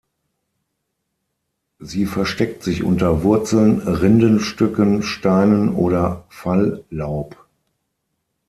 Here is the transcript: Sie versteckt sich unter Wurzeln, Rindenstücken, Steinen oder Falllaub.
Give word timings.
Sie 1.77 2.07
versteckt 2.07 2.63
sich 2.63 2.81
unter 2.81 3.21
Wurzeln, 3.21 3.81
Rindenstücken, 3.81 5.03
Steinen 5.03 5.69
oder 5.75 6.25
Falllaub. 6.29 7.45